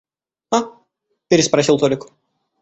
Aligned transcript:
—А?— 0.55 0.59
переспросил 1.29 1.77
Толик. 1.77 2.03